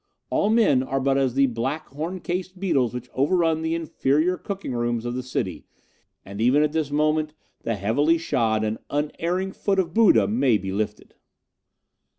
[0.31, 4.73] all men are but as the black, horn cased beetles which overrun the inferior cooking
[4.73, 5.63] rooms of the city,
[6.25, 10.71] and even at this moment the heavily shod and unerring foot of Buddha may be
[10.71, 11.13] lifted.